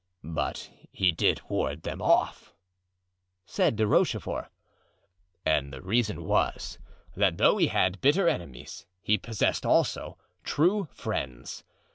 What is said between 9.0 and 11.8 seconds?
he possessed also true friends.